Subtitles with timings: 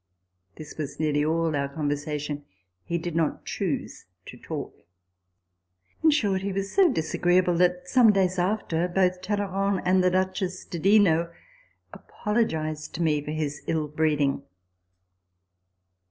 [0.55, 2.43] This was nearly all our conversation:
[2.83, 4.73] he did not choose to talk.
[6.03, 10.09] In short, he was so dis agreeable, that, some days after, both Talleyrand and the
[10.09, 11.31] Duchess di Dino
[11.93, 14.41] apologised to me for his ill breeding.